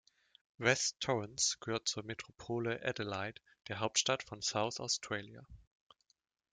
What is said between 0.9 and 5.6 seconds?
Torrens gehört zur Metropole Adelaide, der Hauptstadt von South Australia.